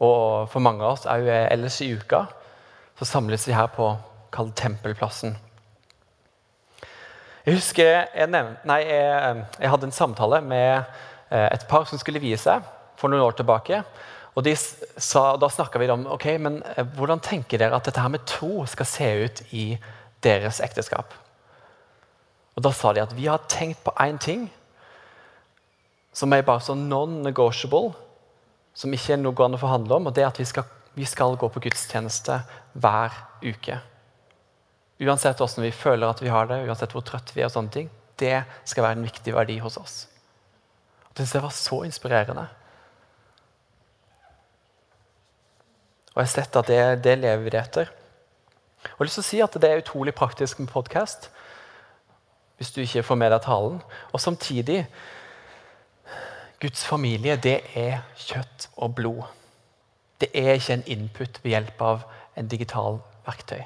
[0.00, 2.22] Og for mange av oss òg ellers i uka
[2.98, 3.90] så samles vi her på
[4.32, 5.36] kall Tempelplassen.
[7.48, 10.82] Jeg husker jeg, nevnt, nei, jeg, jeg, hadde en samtale med
[11.32, 12.66] eh, et par som skulle vie seg
[13.00, 13.78] for noen år tilbake.
[14.36, 18.12] Og sa, Da snakka vi om ok, men eh, hvordan tenker dere at dette her
[18.12, 19.64] med tro skal se ut i
[20.20, 21.16] deres ekteskap.
[22.52, 24.50] Og Da sa de at vi har tenkt på én ting,
[26.12, 27.94] som er bare sånn non-negotiable,
[28.76, 31.38] som ikke er noe å forhandle om, og det er at vi skal, vi skal
[31.40, 32.42] gå på gudstjeneste
[32.76, 33.80] hver uke.
[34.98, 37.74] Uansett hvordan vi føler at vi har det, uansett hvor trøtt vi er, og sånne
[37.74, 39.98] ting, det skal være en viktig verdi hos oss.
[41.08, 42.48] Og Det var så inspirerende.
[46.14, 47.90] Og jeg har sett at det, det lever vi etter.
[48.82, 51.30] Og Jeg har lyst til å si at Det er utrolig praktisk med podkast
[52.58, 53.76] hvis du ikke får med deg talen.
[54.12, 54.80] Og samtidig
[56.58, 59.22] Guds familie, det er kjøtt og blod.
[60.18, 62.02] Det er ikke en input ved hjelp av
[62.34, 63.62] en digital verktøy.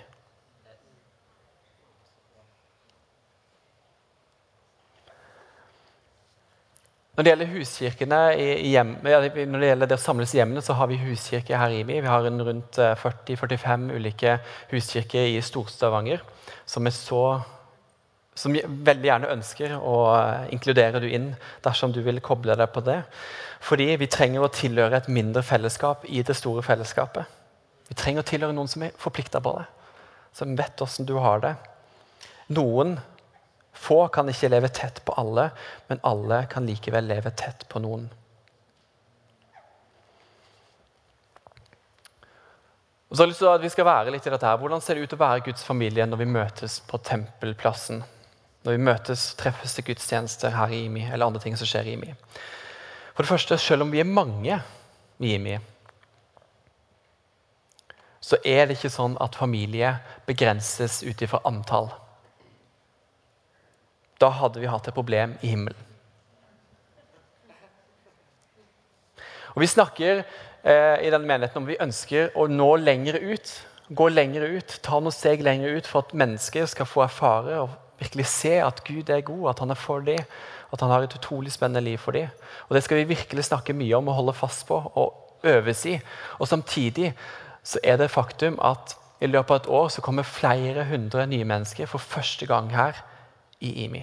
[7.12, 8.18] Når det gjelder huskirkene
[8.64, 9.26] hjem, når
[9.60, 12.08] det gjelder det å samles i hjemmene, så har vi huskirke her i Vi Vi
[12.08, 14.38] har rundt 40-45 eh, ulike
[14.70, 16.22] huskirker i Stor-Stavanger
[16.64, 16.88] som
[18.34, 22.80] som veldig gjerne ønsker å eh, inkludere du inn dersom du vil koble deg på
[22.80, 23.02] det.
[23.60, 27.28] Fordi vi trenger å tilhøre et mindre fellesskap i det store fellesskapet.
[27.90, 29.66] Vi trenger å tilhøre noen som er forplikta på det,
[30.32, 31.52] som vet åssen du har det.
[32.56, 32.96] Noen
[33.82, 35.50] få kan ikke leve tett på alle,
[35.88, 38.08] men alle kan likevel leve tett på noen.
[43.10, 44.60] Og så har jeg lyst til at vi skal være litt i dette her.
[44.60, 48.00] Hvordan ser det ut å være Guds familie når vi møtes på tempelplassen?
[48.64, 51.96] Når vi møtes, treffes til gudstjenester her i IMI, eller andre ting som skjer i
[51.98, 52.14] IMI.
[53.12, 54.56] For det første, selv om vi er mange
[55.20, 55.58] i IMI,
[58.22, 59.90] så er det ikke sånn at familie
[60.24, 61.90] begrenses ut ifra antall
[64.22, 65.88] da hadde vi hatt et problem i himmelen.
[69.52, 73.50] Og Vi snakker eh, i denne menigheten om vi ønsker å nå lenger ut.
[73.92, 77.74] Gå lenger ut, ta noen steg lenger ut for at mennesker skal få erfare og
[78.00, 80.24] virkelig se at Gud er god, at han er for dem,
[80.72, 82.32] at han har et utrolig spennende liv for dem.
[82.70, 85.98] Og Det skal vi virkelig snakke mye om og holde fast på og øves i.
[86.40, 87.12] Og Samtidig
[87.62, 91.44] så er det faktum at i løpet av et år så kommer flere hundre nye
[91.44, 92.96] mennesker for første gang her
[93.62, 94.02] i IMI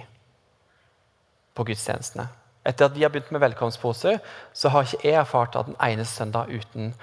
[1.54, 2.28] på gudstjenestene.
[2.66, 4.18] Etter at vi har begynt med velkomstposer,
[4.52, 6.94] så har ikke jeg erfart at den ene søndag uten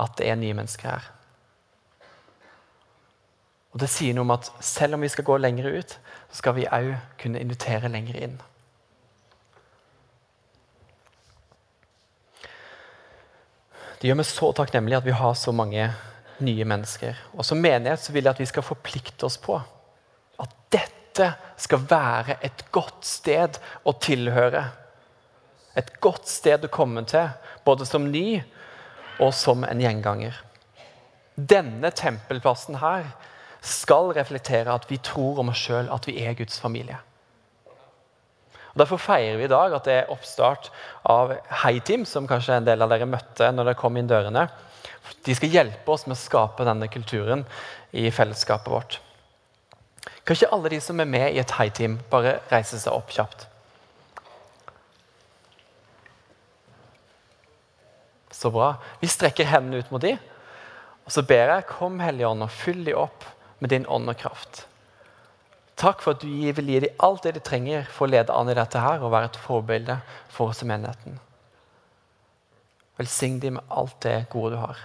[0.00, 1.10] at det er nye mennesker her.
[3.72, 5.98] Og Det sier noe om at selv om vi skal gå lenger ut,
[6.28, 8.40] så skal vi òg kunne invitere lenger inn.
[14.00, 15.86] Det gjør meg så takknemlig at vi har så mange
[16.42, 17.16] nye mennesker.
[17.32, 19.60] Og Som menighet så vil jeg at vi skal forplikte oss på
[20.42, 24.64] at dette dette skal være et godt sted å tilhøre.
[25.76, 27.28] Et godt sted å komme til,
[27.64, 28.40] både som ny
[29.20, 30.34] og som en gjenganger.
[31.36, 33.12] Denne tempelplassen her
[33.62, 36.98] skal reflektere at vi tror om oss sjøl at vi er Guds familie.
[38.72, 40.70] Og Derfor feirer vi i dag at det er oppstart
[41.04, 44.48] av Heiteam, som kanskje en del av dere møtte når dere kom inn dørene.
[45.28, 47.44] De skal hjelpe oss med å skape denne kulturen
[47.92, 49.02] i fellesskapet vårt.
[50.24, 53.48] Kan ikke alle de som er med i et high-team, bare reise seg opp kjapt?
[58.30, 58.76] Så bra.
[59.02, 60.18] Vi strekker hendene ut mot dem,
[61.06, 63.26] og så ber jeg kom Hellige Ånd og fyll dem opp
[63.62, 64.64] med din ånd og kraft.
[65.78, 68.50] Takk for at du vil gi dem alt det de trenger for å lede an
[68.50, 69.98] i dette her og være et forbilde
[70.30, 71.18] for oss i menigheten.
[73.00, 74.78] Velsign dem med alt det gode du har.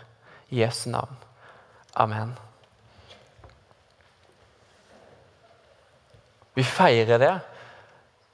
[0.50, 1.18] I Jesu navn.
[1.94, 2.38] Amen.
[6.58, 7.34] Vi feirer det,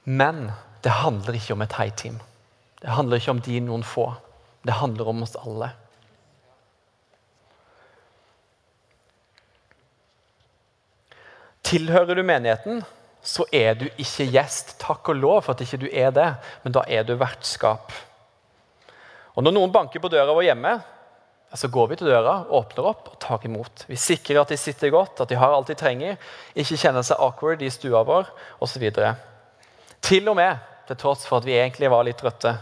[0.08, 0.46] men
[0.80, 2.14] det handler ikke om et high-team.
[2.80, 4.06] Det handler ikke om de noen få.
[4.64, 5.68] Det handler om oss alle.
[11.64, 12.80] Tilhører du menigheten,
[13.20, 14.78] så er du ikke gjest.
[14.80, 16.30] Takk og lov for at ikke du er det,
[16.64, 17.92] men da er du vertskap.
[19.34, 20.78] Og Når noen banker på døra vår hjemme,
[21.58, 23.84] så går vi til døra, åpner opp og tar imot.
[23.86, 26.16] Vi sikrer at de sitter godt, at de har alt de trenger,
[26.58, 28.30] ikke kjenner seg awkward i stua vår
[28.64, 28.88] osv.
[30.04, 32.56] Til og med til tross for at vi egentlig var litt trøtte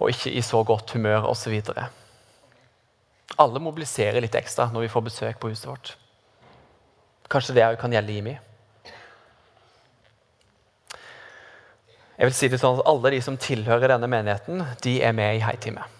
[0.00, 1.54] og ikke i så godt humør osv.
[3.40, 5.94] Alle mobiliserer litt ekstra når vi får besøk på huset vårt.
[7.30, 8.34] Kanskje det òg kan gjelde Jimmy.
[12.18, 15.38] Jeg vil si det sånn at Alle de som tilhører denne menigheten, de er med
[15.38, 15.99] i Heiteamet.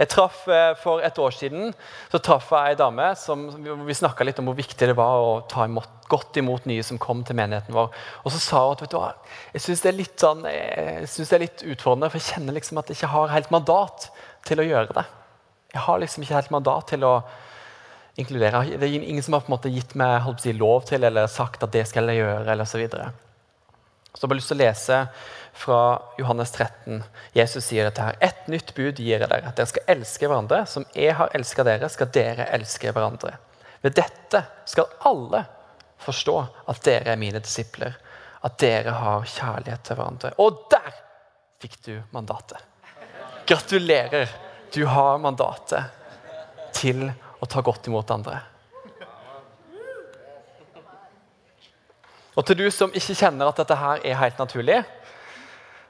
[0.00, 1.74] Jeg traff eh, For et år siden
[2.12, 3.44] så traff jeg ei dame som
[3.86, 6.98] vi snakka litt om hvor viktig det var å ta imot, godt imot nye som
[7.00, 7.92] kom til menigheten vår.
[8.24, 9.12] Og så sa hun at vet du hva,
[9.54, 13.12] jeg syns det, sånn, det, er litt utfordrende, for jeg kjenner liksom at jeg ikke
[13.12, 14.08] har helt mandat
[14.48, 15.06] til å gjøre det.
[15.74, 17.14] Jeg har liksom ikke helt mandat til å
[18.18, 18.64] inkludere.
[18.72, 21.62] Det er ingen som har på en måte gitt meg si, lov til eller sagt
[21.62, 22.46] at det skal jeg gjøre.
[22.52, 23.12] eller så videre.
[24.10, 24.96] Så jeg har bare lyst til å lese
[25.60, 27.02] fra Johannes 13.
[27.32, 28.16] Jesus sier dette her.
[28.24, 29.52] Et nytt bud gir jeg dere.
[29.52, 30.62] Dere skal elske hverandre.
[30.66, 33.34] Som jeg har elska dere, skal dere elske hverandre.
[33.84, 35.42] Ved dette skal alle
[36.00, 36.36] forstå
[36.72, 37.98] at dere er mine disipler.
[38.40, 40.32] At dere har kjærlighet til hverandre.
[40.40, 40.94] Og der
[41.60, 42.56] fikk du mandatet.
[43.48, 44.32] Gratulerer.
[44.72, 45.92] Du har mandatet
[46.72, 48.38] til å ta godt imot andre.
[52.38, 54.78] Og til du som ikke kjenner at dette her er helt naturlig,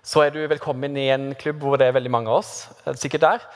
[0.02, 2.68] så er du velkommen i en klubb hvor det er veldig mange av oss.
[2.94, 3.48] sikkert der.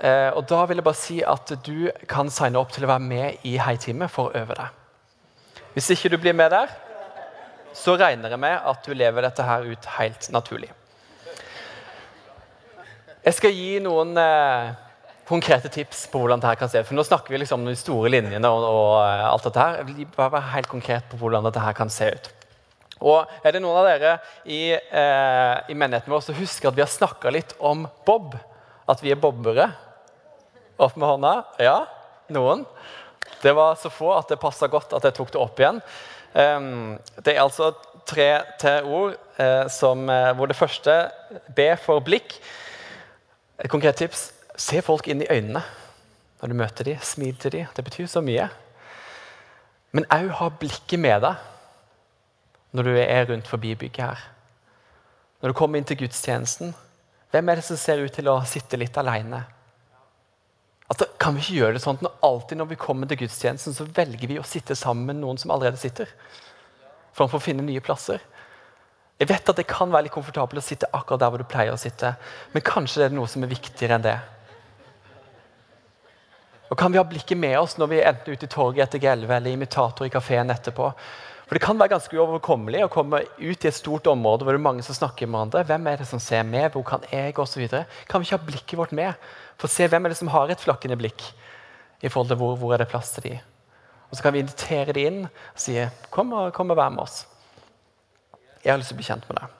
[0.00, 3.04] Eh, og Da vil jeg bare si at du kan signe opp til å være
[3.04, 4.68] med i Heiteamet for å øve deg.
[5.74, 6.70] Hvis ikke du blir med der,
[7.74, 10.70] så regner jeg med at du lever dette her ut helt naturlig.
[13.24, 14.72] Jeg skal gi noen eh,
[15.28, 16.88] konkrete tips på hvordan dette kan se ut.
[16.88, 19.80] For nå snakker vi liksom om de store linjene og, og eh, alt dette her.
[19.82, 22.30] Jeg vil bare være helt konkret på hvordan dette her kan se ut.
[23.00, 26.84] Og Er det noen av dere i, eh, i menigheten vår som husker at vi
[26.84, 28.36] har snakka litt om Bob?
[28.88, 29.70] At vi er bobbere?
[30.78, 31.44] Opp med hånda.
[31.58, 31.86] Ja?
[32.28, 32.66] Noen?
[33.40, 35.80] Det var så få at det passa godt at jeg tok det opp igjen.
[36.34, 37.72] Um, det er altså
[38.06, 38.28] tre
[38.60, 41.10] til ord eh, eh, hvor det første
[41.56, 42.36] B for blikk.
[43.58, 45.62] Et konkret tips se folk inn i øynene
[46.40, 46.98] når du møter dem.
[47.02, 47.66] Smil til dem.
[47.76, 48.48] Det betyr så mye.
[49.92, 51.34] Men òg ha blikket med deg
[52.72, 54.26] når du er rundt forbi bygget her.
[55.40, 56.74] Når du kommer inn til gudstjenesten,
[57.30, 59.44] hvem er det som ser ut til å sitte litt alene?
[60.90, 63.76] Altså, kan vi ikke gjøre det sånn at når, alltid når vi kommer til gudstjenesten,
[63.76, 66.10] så velger vi å sitte sammen med noen som allerede sitter?
[67.14, 68.22] Framfor å finne nye plasser.
[69.20, 71.74] Jeg vet at det kan være litt komfortabelt å sitte akkurat der hvor du pleier
[71.74, 72.14] å sitte,
[72.54, 74.18] men kanskje det er noe som er viktigere enn det.
[76.70, 79.02] Og Kan vi ha blikket med oss når vi er enten ute i torget etter
[79.02, 80.90] G11 eller imitator i kafeen etterpå?
[81.50, 84.60] For Det kan være ganske uoverkommelig å komme ut i et stort område hvor det
[84.60, 85.64] er mange som snakker med hverandre.
[85.66, 86.68] Hvem er det som ser med?
[86.70, 87.32] Hvor kan jeg?
[87.42, 87.58] Og så
[88.06, 89.24] kan vi ikke ha blikket vårt med
[89.58, 91.24] for å se hvem er det som har et flakkende blikk
[91.98, 93.32] i forhold til hvor, hvor er det plass til de.
[94.06, 95.74] Og Så kan vi invitere de inn og si
[96.14, 97.24] kom og, kom og vær med oss.
[98.62, 99.56] Jeg har lyst til å bli kjent med deg.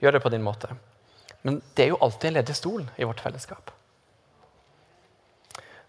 [0.00, 0.70] Gjør det på din måte.
[1.44, 3.74] Men det er jo alltid en ledig stol i vårt fellesskap.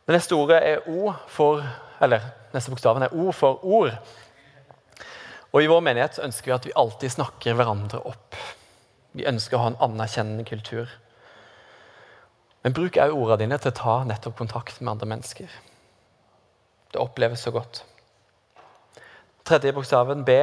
[0.04, 1.64] Det neste ordet er O for
[2.04, 3.96] Eller neste bokstaven er O for ord.
[5.52, 8.38] Og I vår menighet ønsker vi at vi alltid snakker hverandre opp.
[9.12, 10.92] Vi ønsker å ha en anerkjennende kultur.
[12.64, 15.52] Men bruk òg ordene dine til å ta nettopp kontakt med andre mennesker.
[16.92, 17.82] Det oppleves så godt.
[19.48, 20.38] Tredje bokstaven, B,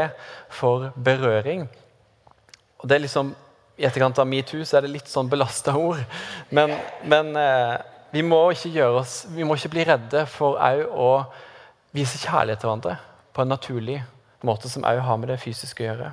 [0.52, 1.68] for berøring.
[2.82, 3.32] Og det er liksom,
[3.78, 6.02] I etterkant av metoo så er det litt sånn belasta ord.
[6.50, 6.74] Men,
[7.08, 7.76] men eh,
[8.10, 8.66] vi, må oss,
[9.30, 11.10] vi, må ikke bli redde for å
[11.94, 12.98] vise kjærlighet til hverandre
[13.32, 16.10] på en naturlig måte måte som òg har med det fysiske å gjøre.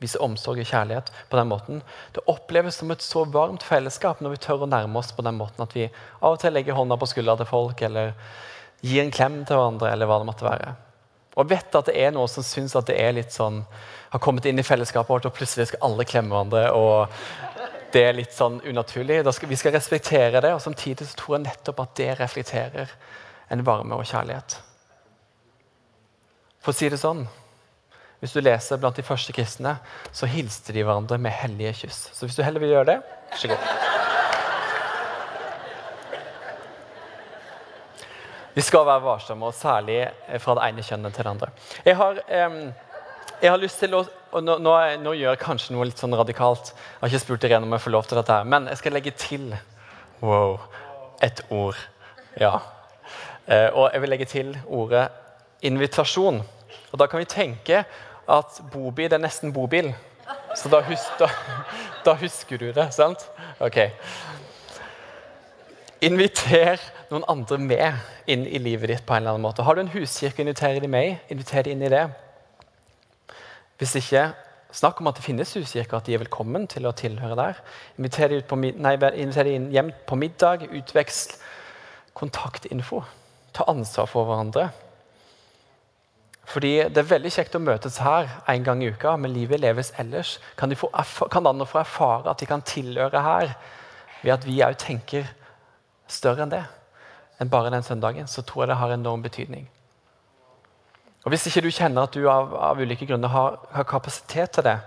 [0.00, 1.82] Vise omsorg og kjærlighet på den måten.
[2.16, 5.36] Det oppleves som et så varmt fellesskap når vi tør å nærme oss på den
[5.36, 8.14] måten at vi av og til legger hånda på skuldra til folk eller
[8.80, 9.92] gir en klem til hverandre.
[9.92, 10.72] eller hva det måtte være.
[11.36, 13.60] Og vet at det er noen som syns at det er litt sånn
[14.10, 16.72] har kommet inn i fellesskapet vårt, og plutselig skal alle klemme hverandre.
[16.72, 17.08] og
[17.92, 19.20] det er litt sånn unaturlig.
[19.34, 22.92] Skal, vi skal respektere det, og samtidig så tror jeg nettopp at det reflekterer
[23.50, 24.60] en varme og kjærlighet.
[26.60, 27.24] For å si det sånn
[28.20, 29.78] Hvis du leser blant de første kristne,
[30.12, 32.02] så hilste de hverandre med hellige kyss.
[32.12, 32.96] Så hvis du heller vil gjøre det,
[33.30, 33.62] vær så god.
[38.52, 40.02] Vi skal være varsomme, og særlig
[40.44, 41.48] fra det ene kjønnet til det andre.
[41.86, 45.88] Jeg har, jeg har lyst til å og nå, nå, nå, gjør jeg kanskje noe
[45.88, 46.70] litt sånn radikalt.
[46.70, 48.94] Jeg har ikke spurt Irene om jeg får lov til dette, her, men jeg skal
[48.94, 49.48] legge til
[50.22, 50.60] wow,
[51.24, 51.80] et ord.
[52.38, 52.52] Ja.
[53.50, 55.08] Eh, og jeg vil legge til ordet
[55.62, 56.42] invitasjon.
[56.92, 57.84] Og Da kan vi tenke
[58.28, 59.92] at bobil er nesten bobil.
[60.54, 61.28] Så da, hus da,
[62.04, 63.22] da husker du det, sant?
[63.62, 63.78] Ok.
[66.00, 69.06] Inviter noen andre med inn i livet ditt.
[69.06, 69.62] på en eller annen måte.
[69.62, 71.18] Har du en huskirke, inviter de med.
[71.28, 72.06] Inviter de inn i det.
[73.78, 74.30] Hvis ikke,
[74.72, 77.62] snakk om at det finnes huskirker, at de er velkommen til å tilhøre der.
[77.98, 78.42] Inviter de,
[78.76, 81.36] nei, inviter de inn hjem på middag, utveksl
[82.14, 83.02] kontaktinfo.
[83.52, 84.70] Ta ansvar for hverandre.
[86.50, 89.92] Fordi Det er veldig kjekt å møtes her en gang i uka, men livet leves
[89.98, 90.38] ellers.
[90.58, 90.90] Kan, få,
[91.30, 93.52] kan andre få erfare at de kan tilhøre her
[94.22, 95.28] ved at vi òg tenker
[96.10, 96.64] større enn det?
[97.40, 98.26] Enn bare den søndagen.
[98.26, 99.68] Så tror jeg det har enorm betydning.
[101.24, 104.66] Og Hvis ikke du kjenner at du av, av ulike grunner har, har, kapasitet til
[104.66, 104.78] det,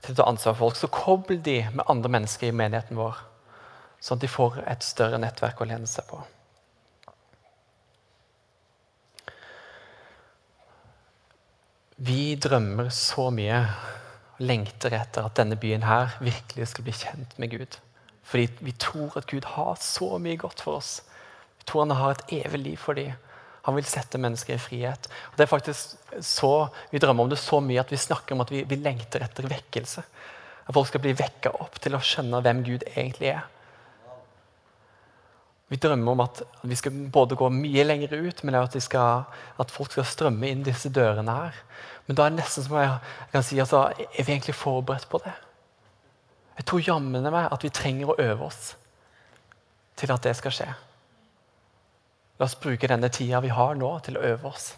[0.00, 3.20] til å ta ansvar for folk, så kobl de med andre mennesker i menigheten vår,
[4.00, 6.22] sånn at de får et større nettverk å lene seg på.
[12.00, 17.34] Vi drømmer så mye og lengter etter at denne byen her virkelig skal bli kjent
[17.36, 17.76] med Gud.
[18.24, 21.02] Fordi vi tror at Gud har så mye godt for oss.
[21.60, 23.12] Vi tror han har et evig liv for dem.
[23.66, 25.10] Han vil sette mennesker i frihet.
[25.28, 28.40] Og det er faktisk så, Vi drømmer om det så mye at vi snakker om
[28.40, 30.02] at vi, vi lengter etter vekkelse.
[30.66, 33.44] At folk skal bli vekka opp til å skjønne hvem Gud egentlig er.
[35.70, 39.22] Vi drømmer om at vi skal både gå mye lenger ut, men at, skal,
[39.62, 41.60] at folk skal strømme inn disse dørene her.
[42.08, 42.96] Men da er det nesten som jeg,
[43.30, 45.36] kan si, altså, er vi egentlig forberedt på det?
[46.58, 48.74] Jeg tror jammen meg at vi trenger å øve oss
[50.00, 50.66] til at det skal skje.
[52.40, 54.72] La oss bruke denne tida vi har nå, til å øve oss.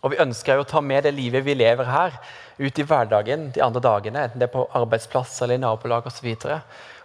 [0.00, 2.14] Og Vi ønsker jo å ta med det livet vi lever her,
[2.60, 4.24] ut i hverdagen de andre dagene.
[4.28, 6.28] Enten det er på arbeidsplass eller i nabolag osv.
[6.28, 6.60] Og, så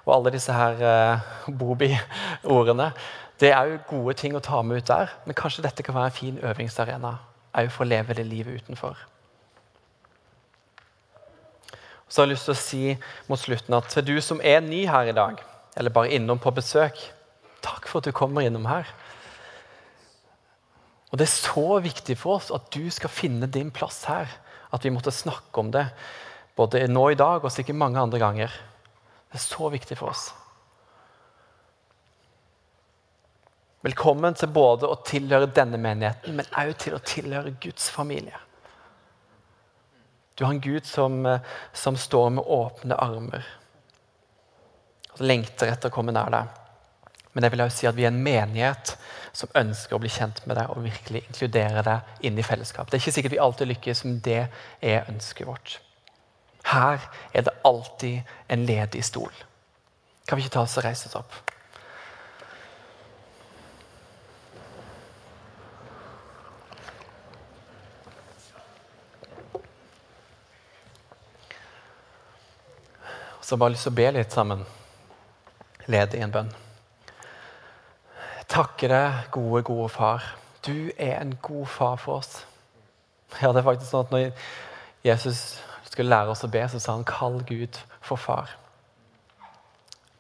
[0.06, 2.92] og alle disse her uh, Bobi-ordene.
[3.40, 6.12] Det er jo gode ting å ta med ut der, men kanskje dette kan være
[6.12, 7.18] en fin øvingsarena
[7.56, 9.00] òg for å leve det livet utenfor.
[12.08, 12.84] Så har jeg lyst til å si
[13.28, 15.42] mot slutten at til du som er ny her i dag,
[15.76, 17.00] eller bare innom på besøk,
[17.66, 18.88] takk for at du kommer innom her.
[21.12, 24.28] Og Det er så viktig for oss at du skal finne din plass her.
[24.76, 25.86] At vi måtte snakke om det
[26.60, 28.52] både nå i dag og sikkert mange andre ganger.
[29.36, 30.30] Det er så viktig for oss.
[33.84, 38.40] Velkommen til både å tilhøre denne menigheten, men også til å tilhøre Guds familie.
[40.40, 41.20] Du har en Gud som,
[41.76, 43.50] som står med åpne armer
[45.18, 46.56] og lengter etter å komme nær deg.
[47.34, 48.94] Men jeg vil også si at vi er en menighet
[49.36, 52.88] som ønsker å bli kjent med deg og virkelig inkludere deg inn i fellesskap.
[52.88, 54.46] Det er ikke sikkert vi alltid lykkes, men det
[54.80, 55.82] er ønsket vårt.
[56.76, 58.22] Her er det alltid
[58.52, 59.32] en ledig stol.
[60.28, 61.36] Kan vi ikke ta oss og reise oss opp?
[73.46, 74.64] Så jeg bare lyst til å be litt sammen.
[75.86, 76.48] Lede i en bønn
[78.50, 80.24] Takke deg, gode, gode far.
[80.66, 82.40] Du er en god far for oss.
[83.42, 84.26] Ja, det er faktisk sånn at når
[85.06, 85.42] Jesus
[85.96, 88.54] skulle lære oss å be, så sa han 'kall Gud for far'.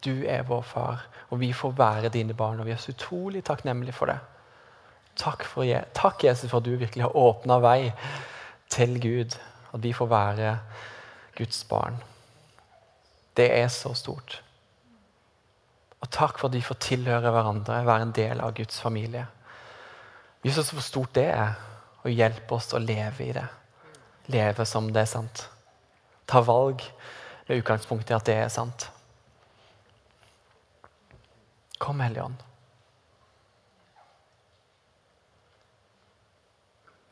[0.06, 2.60] Du er vår far, og vi får være dine barn.
[2.60, 4.20] Og vi er så utrolig takknemlige for det.
[5.16, 7.94] Takk, for, takk Jesus, for at du virkelig har åpna vei
[8.70, 9.38] til Gud.
[9.74, 10.60] At vi får være
[11.38, 11.98] Guds barn.
[13.38, 14.42] Det er så stort.
[16.02, 19.26] Og takk for at vi får tilhøre hverandre, være en del av Guds familie.
[20.46, 21.56] Jesus, hvor stort det er,
[22.04, 23.48] og hjelp oss å leve i det.
[24.28, 25.48] Leve som det er sant.
[26.26, 26.82] Ta valg
[27.48, 28.90] med utgangspunkt i at det er sant.
[31.78, 32.42] Kom, Hellige Ånd.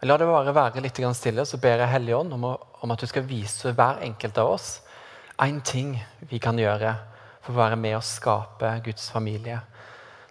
[0.04, 2.44] La det bare være litt stille, så ber jeg Hellige Ånd om,
[2.82, 4.82] om at du skal vise hver enkelt av oss
[5.42, 5.96] én ting
[6.30, 6.94] vi kan gjøre
[7.44, 9.60] for å være med og skape Guds familie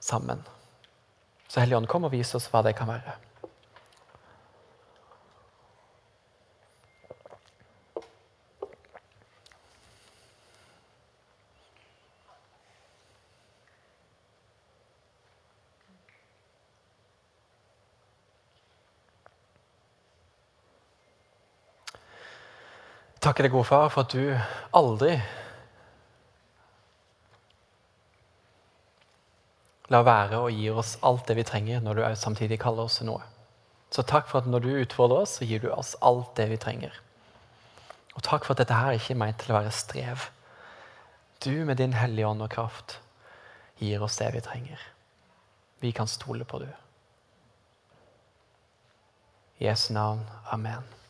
[0.00, 0.40] sammen.
[1.48, 3.16] Så Helligånd, kom og vis oss hva det kan være.
[23.22, 24.32] Takker deg, gode far, for at du
[24.74, 25.14] aldri
[29.92, 33.06] la være og gir oss alt det vi trenger, når du samtidig kaller oss til
[33.12, 33.22] noe.
[33.92, 36.58] Så takk for at når du utfordrer oss, så gir du oss alt det vi
[36.58, 36.96] trenger.
[38.16, 40.24] Og takk for at dette her ikke er meint til å være strev.
[41.44, 42.96] Du med din hellige ånd og kraft
[43.78, 44.82] gir oss det vi trenger.
[45.84, 46.66] Vi kan stole på du.
[49.60, 50.26] I Jesu navn.
[50.50, 51.01] Amen.